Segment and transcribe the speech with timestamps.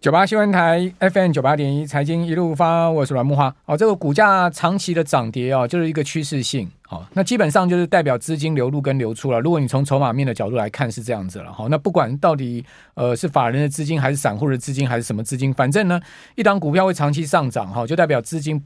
[0.00, 3.54] 九八新闻台 FM 九八点一财经一路发，我是阮木花。
[3.66, 6.66] 哦，这个股价长期的涨跌哦，就是一个趋势性。
[6.86, 9.38] 好，那基本上就是代表资金流入跟流出了。
[9.40, 11.52] 如果你从筹码面的角度来看是这样子了。
[11.52, 16.00] 好，那不管到底呃是法人的资金还是散户的资金还是什么资金，反正呢，
[16.34, 18.58] 一档股票会长期上涨哈，就代表资金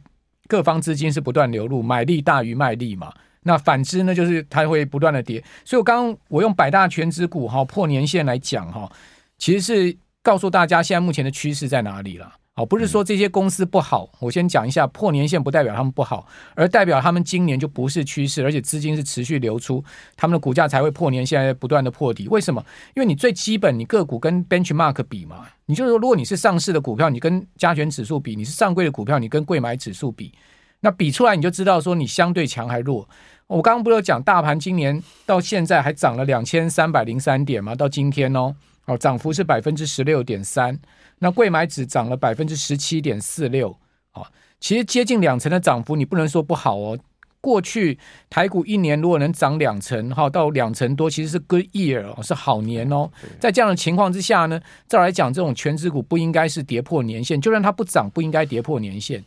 [0.47, 3.13] 各方资金是不断流入，买力大于卖力嘛。
[3.43, 5.43] 那反之呢，就是它会不断的跌。
[5.65, 8.89] 所以我刚刚我用百大权值股哈破年线来讲哈，
[9.37, 9.97] 其实是。
[10.25, 12.33] 告诉大家现在目前的趋势在哪里了？
[12.55, 19.85] 好，不是说这些公司不好，我先讲一下，破年线不代表他们不好，而代表他们今年就不是趋势，而且资金是持续流出，
[20.17, 22.27] 他们的股价才会破年线不断的破底。
[22.29, 22.65] 为什么？
[22.97, 30.33] 因为你最基本，你个股跟 benchmark 比嘛，你就是说，如果你是上市的股票，你跟加权指数比；你是上柜的股票，你跟柜买指数比，
[30.81, 33.07] 那比出来你就知道说你相对强还弱。
[33.47, 38.55] 我刚刚不是有讲，大盘今年到现在还涨了两千三百零三点吗，到今天哦。
[38.87, 40.79] 哦，涨幅是百分之十六点三，
[41.19, 43.77] 那贵买指涨了百分之十七点四六，
[44.13, 44.27] 哦，
[44.61, 46.99] 其实接近两成的涨幅，你不能说不好哦。
[47.41, 47.99] 过去
[48.31, 53.11] 台股一年如果能涨两成，哈，到两成多，其实是 good year 哦，是好年哦。
[53.39, 59.23] 在这样的情况之下呢，照来讲，这种全指股不应该是跌破年线，就算它不涨，不应该跌破年线。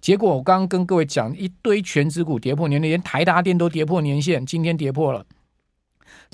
[0.00, 5.24] 结果我刚刚跟各位讲，一堆全指股跌破年线，连台达电都跌破年线，今天跌破了。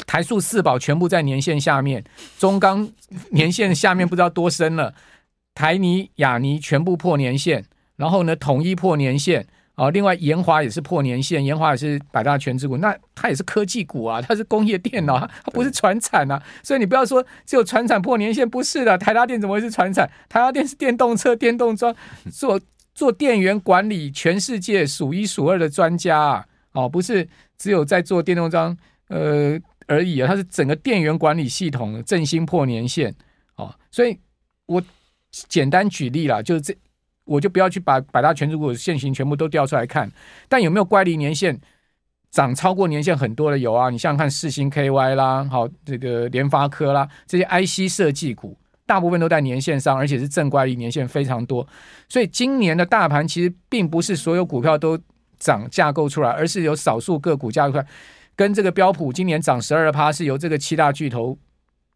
[0.06, 2.04] 台塑四宝全部在年线下面，
[2.38, 2.88] 中钢
[3.30, 4.94] 年线下面不知道多深了，
[5.54, 7.64] 台泥、亚泥全部破年线，
[7.96, 20.08] 然后呢，统一破年线啊，另外延华也是破年线，延华也是百大权值股，那它也是科技股啊，它是工业电脑，它不是传产啊，所以你不要说只有传产破年线，不是的，台达电怎么会是传产？
[20.28, 21.94] 台达电是电动车、电动装
[22.32, 22.60] 做
[22.94, 28.74] 做电源管理，全世界数一数二的专家啊，哦，不是只有在做电动装，
[29.08, 29.58] 呃。
[29.88, 33.14] 而已啊，它是整个电源管理系统振兴破年线
[33.54, 34.18] 哦，所以
[34.66, 34.82] 我
[35.30, 36.76] 简单举例啦，就是这
[37.24, 40.10] 我就不要去把百大权值股的线型全部都调出来看，
[40.48, 41.56] 但有没有乖离年线
[42.32, 43.88] 涨超过年线很多的有啊？
[43.88, 51.64] 你想想看四星 KY 啦，好这个联发科啦，这些 IC 设计股大部分都在年线上，而且是正乖离年线非常多，
[52.08, 54.98] 所以今年的大盘其实并不是所有股票都
[55.38, 57.86] 涨架构出来，而是有少数个股架构出来。
[58.36, 61.38] 跟这个标普今年涨十二趴，是由这个七大巨头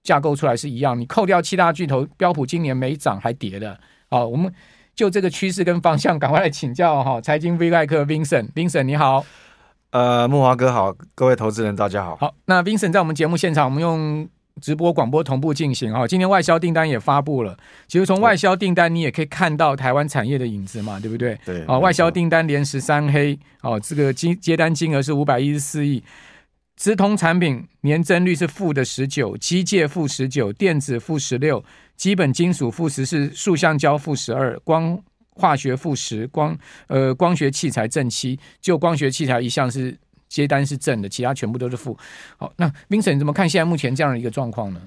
[0.02, 0.98] 架构出来是一样。
[0.98, 3.78] 你扣掉七大巨头，标普今年没涨还跌的。
[4.08, 4.52] 好，我们
[4.94, 7.20] 就这个趋势跟方向， 赶快来请教哈。
[7.20, 9.24] 财经 V 怪客 Vincent，Vincent 你好，
[9.90, 12.16] 呃，木华哥好，各位投资人大家好。
[12.16, 14.28] 好，那 Vincent 在我们节目现场，我们用。
[14.60, 17.56] 直播广播同步进行哈，今天外销订单也发布了。
[17.86, 21.38] 其实从外销订单你也可以看到台湾产业的影子嘛，对不对？
[21.46, 21.64] 对。
[21.64, 26.02] 啊，外销订单连十三黑哦，这个金接单金额是五百一十四亿。
[26.80, 31.62] 直通产品年增率是负的十九，机械负十九，电子负十六，
[31.94, 34.98] 基本金属负十四，塑橡胶负十二，光
[35.34, 39.94] 化学负十，光呃光学器材正七，就光学器材一项是。
[40.30, 41.98] 接单是正的，其他全部都是负。
[42.36, 44.80] 好，那 Vincent 你怎么看现在目前这样的一个状况呢？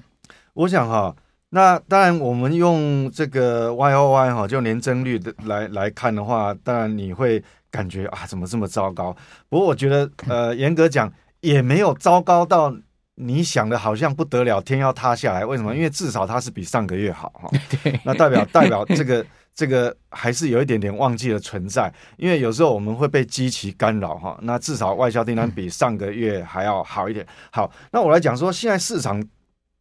[0.54, 1.14] 我想哈，
[1.50, 9.14] 那当然我们用这个 Y O Y 哈，就年增率的来来看的话，当然你会感觉啊，怎么这么糟糕？
[9.50, 11.12] 不过我觉得呃，严格讲
[11.44, 12.74] 也没有糟糕到
[13.14, 15.44] 你想的好像不得了，天要塌下来。
[15.44, 15.74] 为什么？
[15.74, 17.50] 因为至少它是比上个月好哈。
[17.82, 19.24] 对，那代表代表这个。
[19.56, 24.36] 这个还是有一点点旺季的存在，因为有时候我们会被机器干扰哈。
[24.42, 27.24] 那至少外销订单比上个月还要好一点。
[27.52, 29.24] 好，那我来讲说，现在市场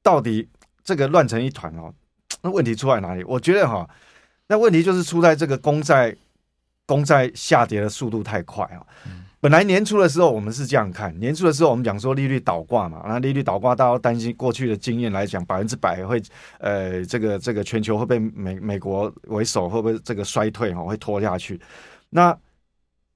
[0.03, 0.47] 到底
[0.83, 1.91] 这个乱成一团哦，
[2.43, 3.23] 那问题出在哪里？
[3.23, 3.89] 我觉得哈，
[4.45, 6.15] 那问题就是出在这个公债
[6.85, 8.85] 公债下跌的速度太快啊。
[9.43, 11.13] 本来年初的时候，我们是这样看。
[11.19, 16.23] 年初的时候，我们讲说利率倒挂嘛，那利率倒挂，大家担心过去的经验来讲，百分之百会，
[16.59, 21.59] 呃，这个这个全球会被美美国为首，会不会这个衰退哈，会拖下去？
[22.09, 22.33] 那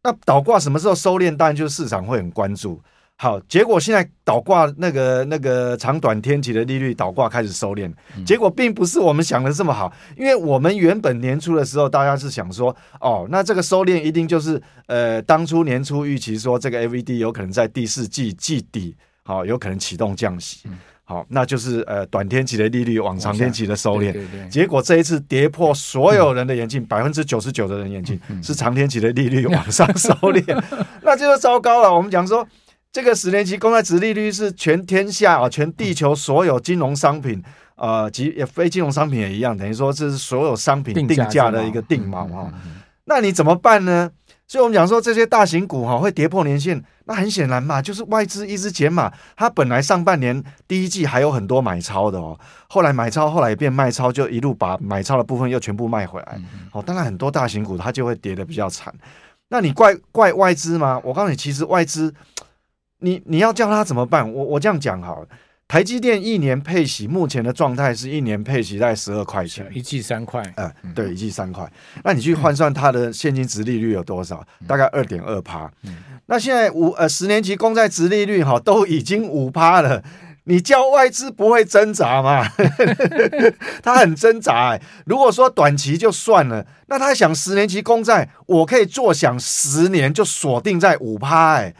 [0.04, 1.34] 那倒挂什么时候收敛？
[1.34, 2.82] 当然就是市场会很关注。
[3.19, 7.91] 好，结果现在倒挂那个那个长短天期的利率倒挂开始收敛，
[8.23, 20.70] 结果并不是我们想的这么好，因为我们原本年初的时候，大家是想说，哦，那这个收敛一定就是呃，当初年初预期说这个 AVD 有可能在第四季季底，好、哦，有可能启动降息，
[21.03, 24.16] 好，那就是呃，短天期的利率往长天期的收敛，
[24.47, 30.63] 结果这一次跌破所有人的眼镜，百分之九十九的人眼镜是长天期的利率往上收敛，
[31.02, 31.91] 那就是糟糕了。
[31.91, 32.47] 我们讲说。
[32.91, 37.43] 这个十年期公债值利率是全天下啊，全地球所有金融商品，
[37.75, 42.51] 呃，及也非金融商品也一样，等于说这是所有商品定价的一个定锚啊。
[43.05, 44.09] 那你怎么办呢？
[44.47, 49.11] 所以我们讲说这些大型股哈会跌破年线，那很显然嘛，就是外资一直减码。
[49.35, 52.39] 它本来上半年第一季还有很多买超的哦，
[52.69, 56.41] 后来买超后来也变卖超，就一路把买超的部分又全部卖回来。
[56.72, 58.93] 哦，当然很多大型股它就会跌的比较惨。
[59.49, 60.99] 那你怪怪外资吗？
[61.03, 62.13] 我告诉你，其实外资，
[62.99, 64.32] 你你要叫他怎么办？
[64.32, 65.28] 我我这样讲好了。
[65.67, 70.41] 台积电一年配息，目前的状态是一年配息在十二块钱，一季三块。
[70.55, 71.70] 呃，对，一季三块。
[72.05, 74.41] 那你去换算它的现金值利率有多少？
[74.66, 75.70] 大概二点二趴。
[76.28, 80.02] 那现在五呃十年期公债值利率哈都已经五趴了，
[80.46, 82.47] 你叫外资不会挣扎吗？
[83.84, 84.82] 他很挣扎哎。
[85.05, 91.73] 如果说短期就算了，那他想十年期公债，我可以坐享十年就锁定在五趴哎。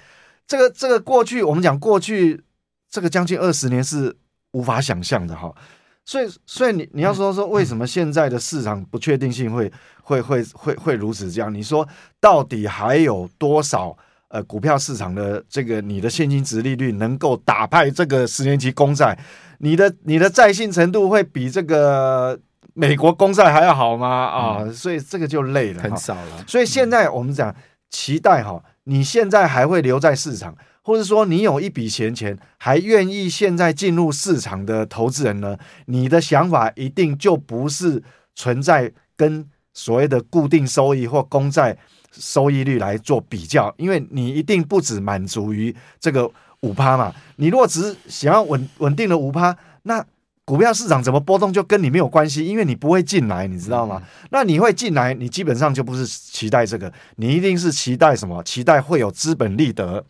[0.48, 2.42] 这个这个过去我们讲过去。
[2.90, 4.16] 这个将近二十年是
[4.52, 5.54] 无法想象的哈，
[6.06, 9.70] 所以所以你你要说说为什么现在的市场不确定性会
[10.02, 11.54] 会会会会如此这样？
[11.54, 11.86] 你说
[12.22, 13.96] 到底还有多少
[14.30, 19.20] 呃股票市场的这个你的现金值利率能够打败这个十年期公债？
[19.60, 22.40] 你的你的在信程度会比这个
[22.74, 24.08] 美国公债还要好吗？
[24.08, 26.46] 啊，所以这个就累了，很少了。
[26.48, 27.54] 所以现在我们讲
[27.90, 30.56] 期待哈，你现在还会留在市场？
[30.82, 35.58] 或者说你有一笔闲钱，还愿意现在进入市场的投资人呢？
[35.88, 38.02] 你的想法一定就不是
[38.34, 41.78] 存在跟所谓的固定收益或公债
[42.14, 46.32] 收益率来做比较，因为你一定不只满足于这个
[46.62, 47.14] 五趴嘛。
[47.36, 50.04] 你如果只是想要稳稳定的五趴，那
[50.48, 54.02] 股票市场怎么波动就跟你没有关系，因为你不会进来，你知道吗？
[54.30, 58.42] 那你会进来，你基本上就不是期待这个，你一定是期待什么？
[58.44, 60.06] 期待会有资本利得。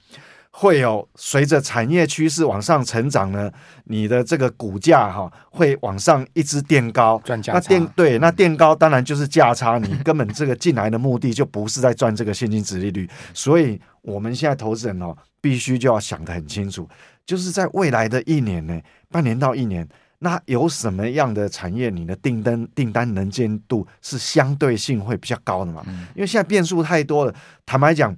[0.60, 3.52] 会有随着产业趋势往上成长呢，
[3.84, 7.60] 你的这个股价哈会往上一直垫高，赚价差。
[7.60, 16.90] 那垫对，那垫高当然就是价差，你根本这个进来的目的就不是在赚这个现金值利率，所以我们现在投资人哦，必须就要想得很清楚，
[17.24, 18.82] 就是在未来的一年呢，
[19.12, 19.88] 半年到一年，
[20.20, 25.84] 那有什么样的产业，你的订单订单能见度是相对性会比较高的嘛？
[26.16, 27.36] 因为现在变数太多了，
[27.66, 28.16] 坦白讲。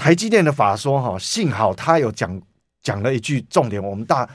[0.00, 2.40] 台积电的法说哈，幸好他有讲
[2.84, 4.30] 讲了一句重点，我们大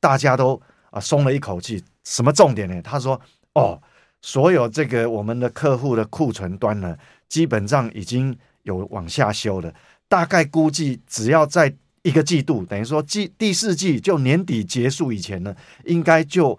[0.00, 0.60] 大家都
[0.90, 1.80] 啊松了一口气。
[2.02, 2.82] 什么重点呢？
[2.82, 3.20] 他说
[3.54, 3.80] 哦，
[4.20, 6.96] 所有这个我们的客户的库存端呢，
[7.28, 9.72] 基本上已经有往下修了。
[10.08, 15.54] 大概估计只要在一个季度，等于说季第四季就年底结束以前呢，
[15.84, 16.58] 应该就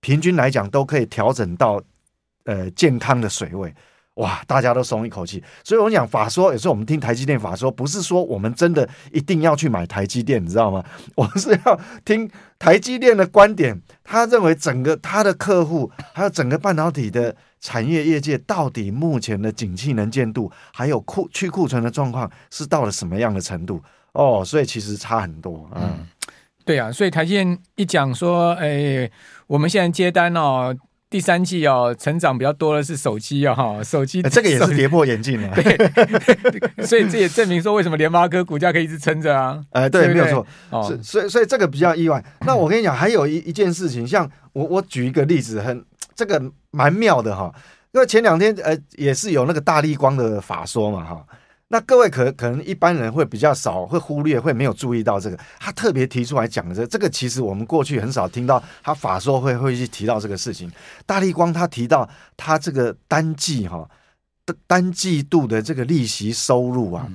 [0.00, 1.82] 平均来讲都可以调整到
[2.44, 3.74] 呃健康的水位。
[4.16, 10.82] 哇，大家都松一口气，所以我讲法说，有时候我们听台积电法说，不是说我们真的一定要去买台积电，你知道吗？
[11.16, 12.26] 我是要听
[12.58, 23.82] 台积电的观点，他认为整个他的客户，还有整个半导体的产业业界，到底目前的景气能见度，还有库去库存的状况，是到了什么样的程度？
[24.16, 26.06] 哦，所以其实差很多，嗯，嗯
[26.64, 29.10] 对啊，所以台积电一讲说，哎，
[29.46, 30.74] 我们现在接单哦。
[31.08, 42.22] 第三季哦，成长比较多的是手机哦，哈，手机、欸、这个也是跌破眼镜了， 对，所以这也证明说为什么联发科股价可以一直撑着啊，呃，对，对对没有错，哦，所以所以这个比较意外。
[42.40, 45.82] 那我跟你讲，还有一一件事情，像我我举一个例子，很
[46.16, 46.42] 这个
[46.72, 47.54] 蛮妙的哈，
[47.92, 51.24] 因为前两天呃也是有那个大立光的法说嘛哈。
[51.68, 60.70] 那各位可可能一般人会比较少会忽略，会没有注意到这个，他特别提出来讲的这这个，其实我们过去很少听到他法说会会去提到这个事情。
[61.04, 63.88] 大力光他提到他这个单季哈
[64.44, 67.08] 单单季度的这个利息收入啊，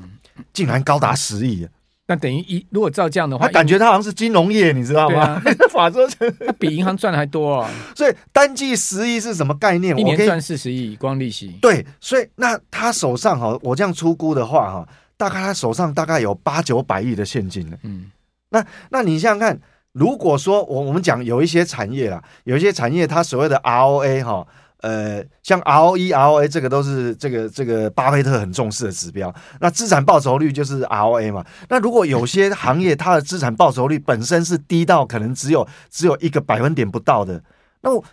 [0.52, 1.68] 竟然高达十亿。
[2.12, 5.22] 那等于一，如果照这样的话，他感觉他好像是金融业，你知道吗？
[5.22, 5.42] 啊、
[5.72, 7.72] 法说他比银行赚的还多啊！
[7.96, 9.98] 所以单季十亿是什么概念？
[9.98, 11.58] 一年赚四十亿光利息。
[11.62, 17.78] 对，所以那他手上哈，我这样出估的话哈，大概他手上大概有八九百亿的现金呢。
[17.84, 18.12] 嗯，
[18.50, 19.58] 那那你想想看，
[19.94, 24.46] 如果说我我们讲有一些产业啦，有一些产业它所谓的 ROA 哈。
[24.82, 29.34] 呃，像 ROE、ROA 这个都是这个这个巴菲特很重视的指标。
[29.60, 31.46] 那资产报酬率就是 ROA 嘛。
[31.70, 37.44] 那如果有些行业它的资产报酬率本身是低到可能只有只有一个百分点不到的，
[37.82, 38.04] 那我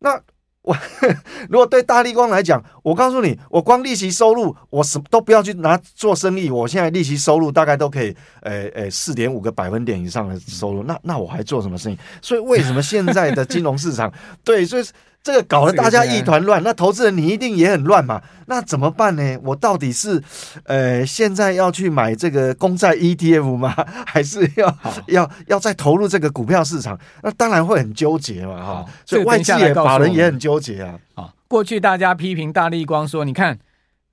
[0.00, 0.20] 那
[0.62, 0.76] 我
[1.48, 11.98] 如果对大立光来讲，我告诉你，我光利息收入，我什么都不要去拿做生意，我现在利息收入大概都可以，呃呃，四点五个百分点以上的收入，那那我还做什么生意？
[12.20, 14.84] 所以为什么现在的金融市场 对，所以。
[15.22, 18.22] 这个搞得大家一团乱，那投资人你一定也很乱嘛？
[18.46, 19.38] 那怎么办呢？
[19.42, 20.22] 我到底是
[20.64, 23.74] 呃现在要去买这个公债 ETF 吗？
[24.06, 26.98] 还是要要要再投入这个股票市场？
[27.22, 28.86] 那当然会很纠结嘛，哈。
[29.04, 30.94] 所以外界法人也很纠结啊。
[31.14, 33.58] 啊，过去大家批评大立光说，你看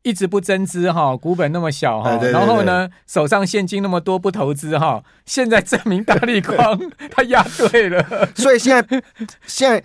[0.03, 9.03] 一直不增资哈，股本那么小哈，然后呢，手上现金那么多不投资哈，现在证明大立光 他押对了，所以现在
[9.47, 9.83] 现在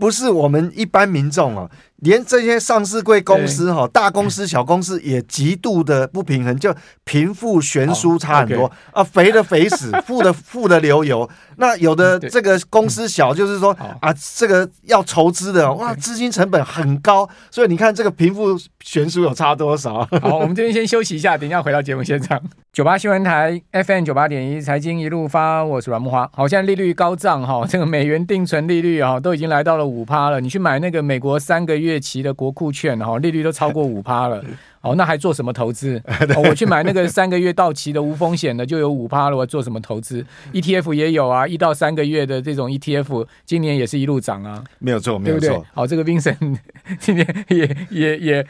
[0.00, 1.70] 不是我们一般民众啊。
[2.00, 8.74] 连这些上市贵公司哈，大公司小公司也极度的不平衡，就贫富悬殊差很多、oh, okay.
[8.92, 11.28] 啊，肥的肥死， 富的富的流油。
[11.56, 20.08] 那有的这个公司小，就是说啊，这个要筹资的哇，资金成本很高，所以你看这个贫富悬殊有差多少？
[20.22, 22.40] 好，我们这边先休息一下，等一下回到节目现场。
[22.72, 26.30] 九八新闻台 FM 九八点一财经一路发，我是阮木花。
[26.32, 30.40] 好，现在利率高涨哈，这个美元定存利率啊都已经来到了五趴了。
[30.40, 34.44] 你去买那个美国三个月期的国库券哈，利率都超过 五趴了。
[34.82, 36.00] 哦，那还做什么投资？
[36.36, 44.62] 哦，我去买那个三个月到期的无风险的就有五趴了，我做什么投资？ETF 也有啊，一到三个月的这种 ETF，今年也是一路涨啊。
[44.78, 45.64] 没有错，没有错。
[45.74, 46.58] 好，这个 Vincent
[47.00, 48.46] 今年也也也。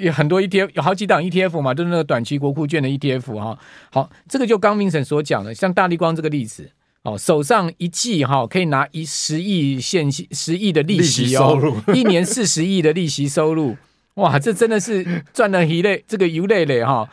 [0.00, 3.58] 也很多 ETF，有好几档 ETF 嘛，就是那个短期国库券的 ETF 哈。
[3.90, 6.70] 好，这个就刚明神所讲的，像大立光这个例子，
[7.02, 13.76] 哦，手上一季哈可以拿一十亿现金十亿的利息哦， 一年四十亿的利息收入，
[14.14, 17.08] 哇，这真的是赚了一类这个油类嘞哈。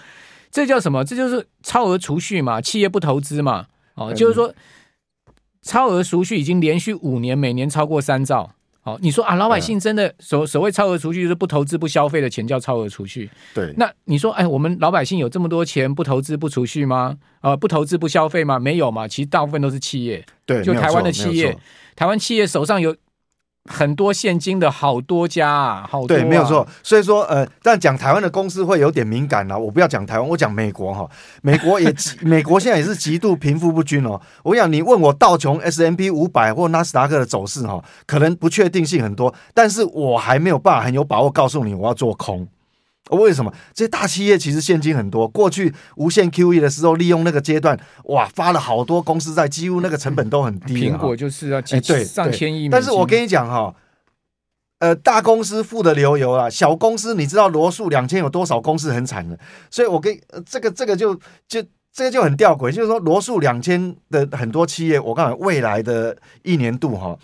[0.51, 1.03] 这叫什么？
[1.03, 4.53] 这就是超额储蓄嘛，企业不投资嘛，哦，就是说
[5.61, 8.51] 超额储蓄已经连续五年每年超过三兆。
[8.89, 13.29] 好，你说啊，老百姓真的所所谓超额储蓄就是不投资不消费的钱叫超额储蓄。
[13.53, 17.17] 对，那你说，哎，我们老百姓有这么多钱不投资不储蓄吗？
[17.41, 18.57] 呃，不投资不消费吗？
[18.57, 20.25] 没有嘛，其实大部分都是企业。
[20.45, 21.55] 对，就台湾的企业，
[21.95, 22.95] 台湾企业手上有。
[23.69, 26.67] 很多现金的好多家啊，好多啊，对，没有错。
[26.81, 29.57] 所以说，呃，但讲台湾的公司会有点敏感了。
[29.57, 31.07] 我不要讲台湾，我讲美国哈。
[31.43, 34.19] 美国也， 美国现在也是极度贫富不均哦。
[34.43, 42.47] 我想你问我道琼 S&P 五百或纳斯达克的走势哈，可能不确定性很多，但是我还没有办法很有把握告诉你我要做空。
[43.09, 45.27] 为什么这些大企业其实现金很多？
[45.27, 50.75] 过去无限 QE 的时候，利用那个阶段，哇，发了好多公司在，几乎那个成本都很低。
[50.75, 52.69] 苹果就是要几对上千亿。
[52.69, 53.73] 但是我跟你讲哈，
[54.79, 59.37] 呃，大公司富得流油啊，小公司你知道罗素两千有多少公司很惨的？
[59.71, 61.15] 所以我跟这个这个就
[61.47, 67.17] 就这个就很吊诡，就是说罗素两千的很多企业，我告诉你，未来的一年度哈。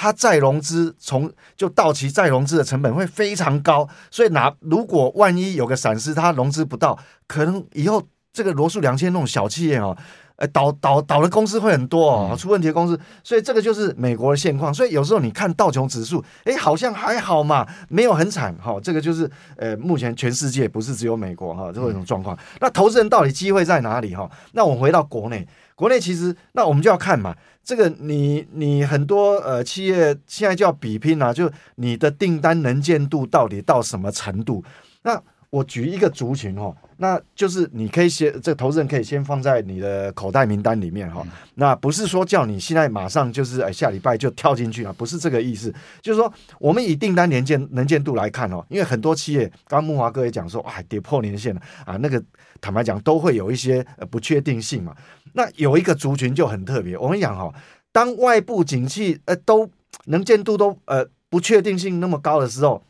[0.00, 8.02] 他再融资从就到期再融资的成本会非常高，所以拿如果万一有个闪失，他融资不到，可能以后
[8.32, 9.94] 这个罗素两千那种小企业啊，
[10.40, 14.72] 呃倒倒倒的公司会很多哦，出问题的公司，所以这个就是美国的现况。
[14.72, 18.80] 所以有时候你看道琼指数，哎，好像还好嘛，没有很惨哈。
[18.82, 22.36] 这个就是呃，目前全世界不是只有美国哈，这种状况。
[22.58, 24.28] 那投资人到底机会在哪里哈？
[24.52, 27.36] 那我们回到国内，国内其实那我们就要看嘛。
[27.62, 34.64] 这个你你很多呃企业现在就要比拼啊，就你的订单能见度到底到什么程度？
[35.02, 35.20] 那
[35.50, 41.26] 我举一个族群哈，那就是你可以先这个投资人可以先放在你的口袋名单里面哈。
[41.56, 45.74] 那不是说叫你现在马上就是哎下礼拜就跳进去啊，不是这个意思。
[46.00, 52.22] 就是说我们以订单年见能见度来看哦，因为很多企业刚刚慕驊哥也讲说，哎跌破年线了啊，那个
[52.60, 54.94] 坦白讲都会有一些呃不确定性嘛。
[55.32, 57.52] 那有一个族群就很特别，我跟你讲哈，
[57.90, 59.68] 当外部景气呃都
[60.04, 62.80] 能见度都呃不确定性那么高的时候，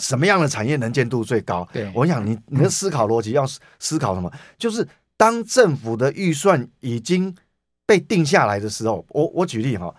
[0.00, 1.68] 什么样的产业能见度最高？
[1.72, 3.46] 对，我想你你的思考逻辑要
[3.78, 4.32] 思考什么？
[4.58, 7.32] 就是当政府的预算已经
[7.86, 9.94] 被定下来的时候，我我举例哈，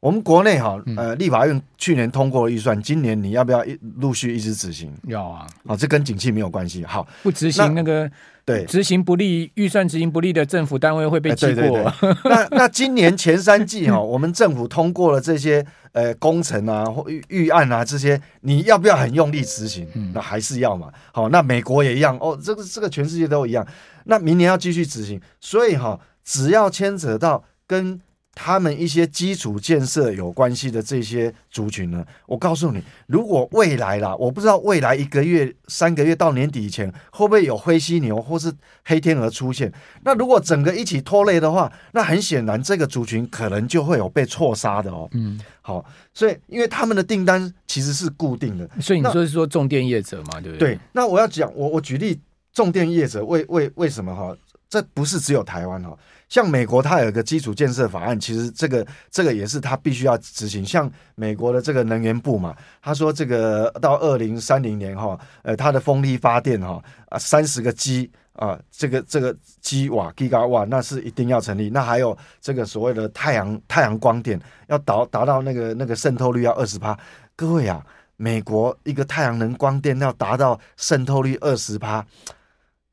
[0.00, 4.92] 我们国内哈呃立法院去年通过了预算，今年你要不要一陆续一直执行？
[5.04, 6.84] 要啊，啊，这跟景气没有关系。
[6.84, 8.08] 好，不执行那个。
[8.48, 11.54] 对，执行不力，预算执行不力的政府单位会被记过。
[11.54, 19.86] 对对对 那那今年前三季哈、哦， 我们政府通过了这些呃工程啊或预预案啊这些，你要不要很用力执行？
[20.14, 20.90] 那还是要嘛。
[21.12, 23.66] 好，那美国也一样哦，这个这个全世界都一样。
[24.04, 28.00] 那明年要继续执行，所以哈、哦，只要牵扯到跟。
[28.40, 38.52] 他们一些基础建设有关系的这些族群呢，我告诉你，如果未来啦，我不知道未来一个月、三个月到年底以前会不会有灰犀牛或是
[38.84, 39.72] 黑天鹅出现。
[40.04, 45.08] 那如果整个一起拖累的话，那很显然这个族群可能就会有被错杀的哦。
[45.14, 50.74] 嗯，好，所以因为他们的订单其实是固定的，所以你说是说重电业者嘛，对不对？
[50.74, 50.78] 对。
[50.92, 52.20] 那我要讲，我我举例
[52.52, 54.32] 重电业者为为为什么哈？
[54.68, 55.96] 这不是只有台湾哈。
[56.28, 60.62] 像美国，它有一个基础建设法案，其实这个这个也是它必须要执行。
[60.62, 71.70] 像美国的这个能源部嘛，他说这个到二零三零年哈，呃，它的风力发电哈啊三十个 G 啊，这个这个 G 瓦 Giga 瓦，那是一定要成立。
[71.70, 76.98] 那还有这个所谓的太阳太阳光电，要达达到那个那个渗透率要二十趴。
[77.34, 77.82] 各位啊，
[78.16, 82.04] 美国一个太阳能光电要达到渗透率二十趴，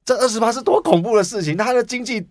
[0.06, 1.58] 这二十趴是多恐怖的事情！
[1.58, 2.26] 它的经济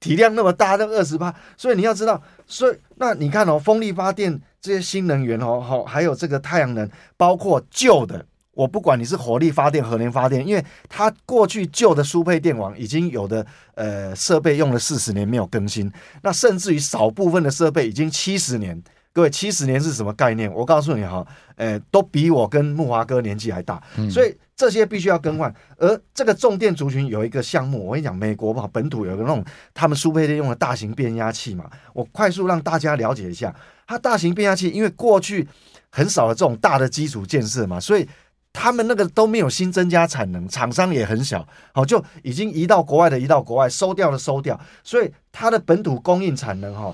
[0.00, 8.24] 体量那么大，那二十趴，所以你要知道，所以那你看哦，风力发电这些新能源哦，好，还有这个太阳能，包括旧的。
[8.52, 15.90] 我不管你是火力发电、核能发电，因为它过去旧的输配电网已经有的呃设备用了四十年没有更新，
[16.22, 18.82] 那甚至于少部分的设备已经七十年。
[19.12, 20.52] 各位，七十年是什么概念？
[20.52, 21.26] 我告诉你哈，
[21.56, 25.52] 呃，都比我跟木华哥年纪还大，所以这些必须要更换。
[25.76, 33.54] 而这个重电族群有一个项目，我跟你讲，美国吧本土有个那种他们苏配电用的大型变压器嘛，我快速让大家了解一下，
[33.86, 35.46] 它大型变压器因为过去
[35.90, 38.08] 很少的这种大的基础建设嘛，所以。
[38.52, 46.92] 他们那个都没有新增加产能，厂商也很小，好，就已经移到国外的移到国外，收掉的收掉，所以它的本土供应产能哈，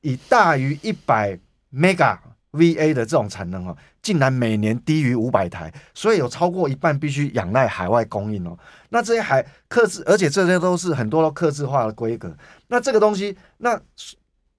[0.00, 1.38] 以大于一百
[1.72, 2.16] mega
[2.52, 8.58] VA 的这种产能哦，竟然每年低于五百台，所以有超过一半必须仰赖海外供应哦。
[8.88, 12.34] 那这些还克制，而且这些都是很多都克制化的规格。
[12.68, 13.78] 那这个东西，那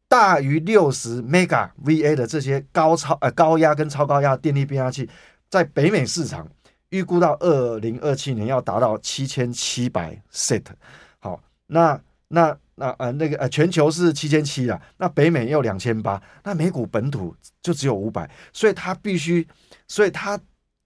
[0.07, 5.09] 大于六十 mega VA 的这些高超呃高压跟超高压电力变压器。
[5.49, 6.47] 在北美市场，
[6.89, 10.63] 预估到二零二七年要达到七千七百 set。
[11.17, 19.47] 好，那那那呃那个呃全球是七千七啊，那北美要两千八，那美股本土就只有五百，所以他必须，
[19.87, 20.39] 所以他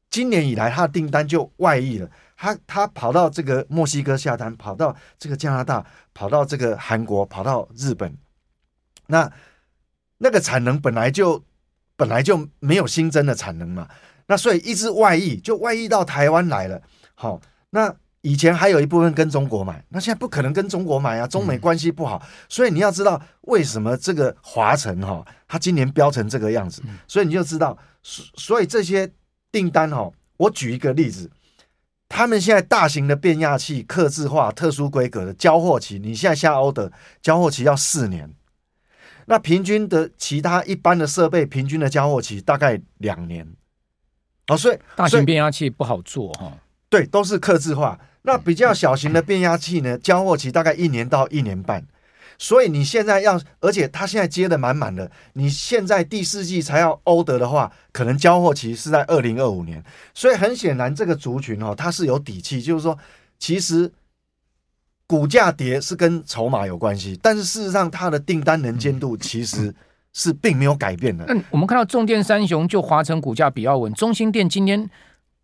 [0.09, 8.17] 今年以来他的订单就外溢了，他他跑到这个墨西哥下单，跑到这个加拿大，跑到这个韩国，跑到日本，
[9.07, 9.31] 那
[10.17, 11.43] 那个产能本来就
[11.95, 13.88] 本来就没有新增的产能嘛。
[14.27, 16.81] 那所以一直外溢，就外溢到台湾来了。
[17.13, 17.93] 好，那
[18.24, 22.18] 以前还有一部分跟中国买，那现在不可能跟中国买啊，中美关系不好。
[22.24, 29.12] 嗯、所以你要知道为什么这个华晨哈，它今年飙成这个样子，所以你就知道，所以这些
[29.51, 31.30] 订单哈，我举一个例子，
[32.08, 36.89] 他们现在大型的变压器、刻字化、特殊规格的交货期，你现在下 order
[37.22, 38.34] 交货期要四年，
[39.25, 43.46] 那平均的其他一般的设备平均的交货期大概两年。
[44.48, 48.00] 哦，所以大型变压器不好做哈，对，都是刻字化。
[48.24, 51.86] 那比较小型的变压器呢，交货期大概一年到一年半。
[52.38, 59.81] 所以你现在要，而且它现在接的满满的，你现在第四季才要 order 的话，可能交货期是在二零二五年。
[60.14, 62.98] 所以很显然，这个族群哦，它是有底气，就是说，
[63.38, 63.92] 其实
[65.05, 69.74] 股价跌是跟筹码有关系，但是事实上它的订单能见度其实。
[70.16, 71.25] 是并没有改变的。
[71.27, 74.88] 那我们看到重电三雄就华城股价比较稳，中兴电今天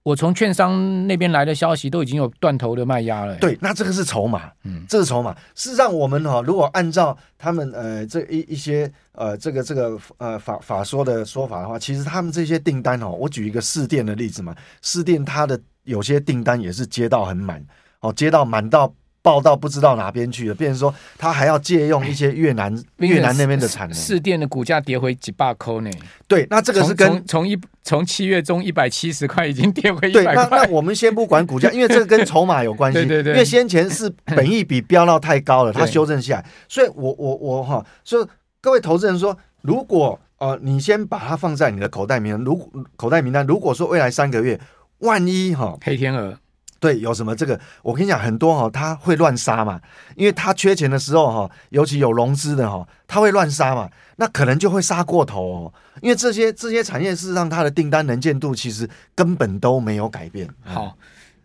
[0.03, 3.35] 我从券商那边来的消息都已经有断头的卖压了。
[3.37, 5.35] 对，那这个是筹码，嗯，这是筹码。
[5.55, 17.63] 事实上，我们哈、哦，如果按照他们呃这一一些呃这个这个呃法法说的说法的话，其实他们这些订单哦，我举一个市电的例子嘛，市电它的有些订单也是接到很满
[17.99, 18.93] 哦，接到满到。
[19.21, 23.93] 报到不知道哪边去了，变成说他还要借用一些越南越南那边的产能。
[23.93, 25.91] 市电的股价跌回几百扣呢？
[26.27, 30.47] 对，那这个是跟从一从七月中一百七十块已经跌回一百块。
[30.49, 32.99] 那那我们先不管股价， 因为这个跟筹码有关系。
[32.99, 33.33] 对 对对。
[33.33, 36.45] 因为先前是本益比飙到太高了， 它修正下来。
[36.69, 38.25] 所以我我我哈，所以
[38.61, 44.59] 各位投资人说，如果呃你先把它放在你的口袋名单，如口袋名单，如果说未来三个月
[44.99, 46.37] 万一哈黑天鹅。
[46.79, 47.59] 对，有什么这个？
[47.81, 49.79] 我跟你讲，很多哈、哦，他会乱杀嘛，
[50.15, 55.73] 因为他缺钱的时候哈、哦，尤其有融资的哈、哦，他会乱杀嘛，那可能就会杀过头哦。
[56.01, 60.47] 因为这些这些产业事实上，它的订单能见度其实根本都没有改变。
[60.63, 60.95] 好，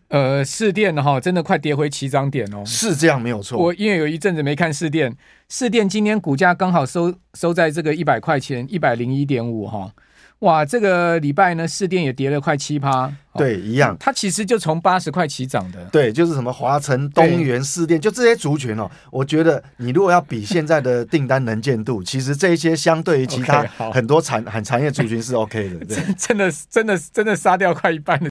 [0.08, 2.62] 呃，士电哈，真的快跌回起涨点哦。
[2.64, 3.58] 是这样，没有错。
[3.58, 5.16] 我因为有一阵子没看市电，
[5.48, 9.92] 市电今天股价刚好收收在这个一百块钱，一百零一点五哈。
[10.44, 13.96] 哇，这个礼拜呢，市电也跌了快七趴，对，一样。
[13.98, 18.90] 它其实就从八十块起涨的，对，就是什么华晨、东元、市电，就这些族群哦。
[19.10, 28.22] 我觉得你如果要比现在的订单能见度，其实这一些相对于其他很多产很产业族群是 OK 的， 真，真的真的真的杀掉快一半的。